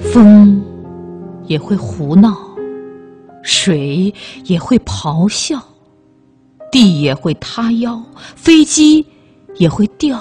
[0.00, 0.60] 风
[1.46, 2.36] 也会胡闹，
[3.42, 4.12] 水
[4.44, 5.62] 也会咆哮，
[6.72, 8.02] 地也会塌腰，
[8.34, 9.06] 飞机
[9.56, 10.20] 也会掉，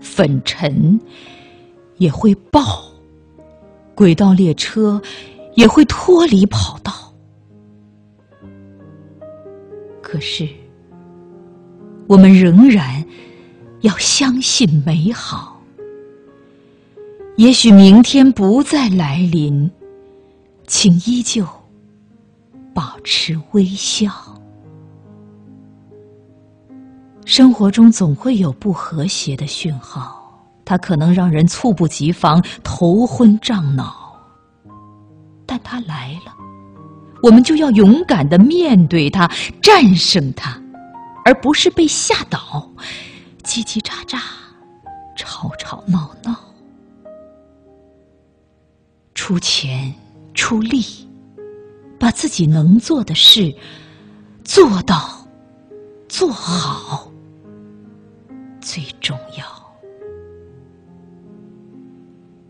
[0.00, 0.98] 粉尘
[1.98, 2.82] 也会爆，
[3.94, 5.00] 轨道列车
[5.54, 6.92] 也会脱离跑道。
[10.00, 10.48] 可是，
[12.08, 13.04] 我们仍然
[13.82, 15.59] 要相信美好。
[17.40, 19.70] 也许明天不再来临，
[20.66, 21.42] 请依旧
[22.74, 24.12] 保持微笑。
[27.24, 34.20] 生活中总会有不和谐的讯号，它可能让人猝不及防、头昏胀脑，
[35.46, 36.34] 但它来了。
[37.22, 39.26] 我们就要勇敢的面对它，
[39.62, 40.60] 战胜它，
[41.24, 42.70] 而不是被吓倒，
[43.42, 44.20] 叽叽喳喳，
[45.16, 46.36] 吵吵闹闹，
[49.30, 49.94] 出钱
[50.34, 50.84] 出力，
[52.00, 53.54] 把自己能做的事
[54.42, 55.24] 做到
[56.08, 57.08] 做好
[58.60, 59.44] 最重要，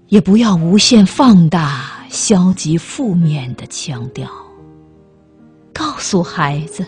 [0.06, 4.27] 也不要无限放大消极负面的腔调。
[5.75, 6.83] 告诉孩子，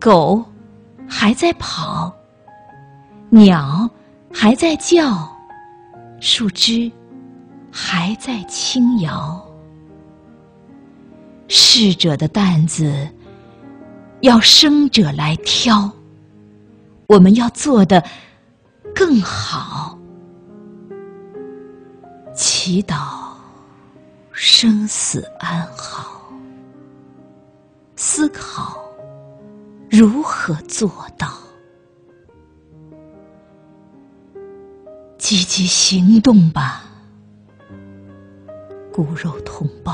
[0.00, 0.42] 狗
[1.06, 2.10] 还在跑，
[3.28, 3.86] 鸟
[4.32, 5.30] 还在叫，
[6.18, 6.90] 树枝
[7.76, 9.44] 还在轻摇。
[11.48, 13.08] 逝者的担子
[14.20, 15.90] 要生者来挑，
[17.08, 18.02] 我们要做的
[18.94, 19.98] 更好。
[22.32, 23.32] 祈祷
[24.30, 26.30] 生死安好。
[27.96, 28.78] 思考
[29.90, 31.28] 如何做到，
[35.18, 36.83] 积极行动吧，
[38.94, 39.92] 骨肉同胞！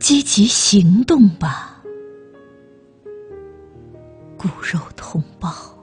[0.00, 1.80] 积极行动吧，
[4.36, 5.77] 骨肉同胞！